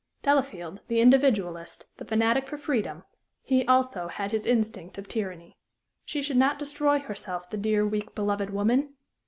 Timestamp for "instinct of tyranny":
4.47-5.59